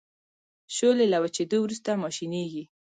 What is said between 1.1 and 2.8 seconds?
له وچیدو وروسته ماشینیږي.